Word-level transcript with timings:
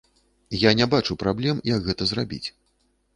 Я 0.61 0.69
не 0.79 0.87
бачу 0.93 1.17
праблем, 1.23 1.59
як 1.73 1.85
гэта 1.89 2.07
зрабіць. 2.13 2.43